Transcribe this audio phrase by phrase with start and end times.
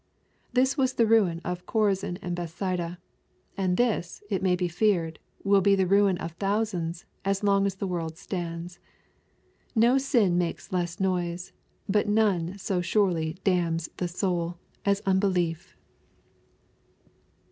[0.53, 2.97] This was the ruin of Chorazin and Bethsaida.
[3.55, 7.75] And this, it may be feared, will be the ruin of thousands, as long as
[7.75, 8.79] the world stands.
[9.75, 11.53] No sin makes less noise,
[11.87, 15.77] but none so surely damns the soul, as unbelief.